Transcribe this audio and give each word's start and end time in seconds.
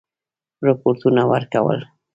رپوټونه 0.67 1.21
ورکول. 1.31 1.79